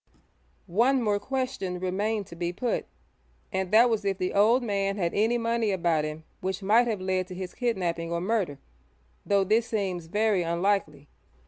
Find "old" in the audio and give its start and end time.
4.33-4.63